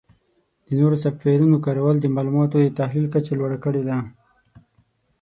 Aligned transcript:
د 0.65 0.67
نوو 0.77 0.95
سافټویرونو 1.03 1.57
کارول 1.65 1.95
د 1.99 2.05
معلوماتو 2.15 2.57
د 2.61 2.67
تحلیل 2.79 3.07
کچه 3.13 3.33
لوړه 3.39 3.57
کړې 3.63 3.81
ده. 3.89 3.97